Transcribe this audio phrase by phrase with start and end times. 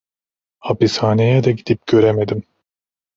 [0.59, 2.43] Hapishaneye de gidip göremedim.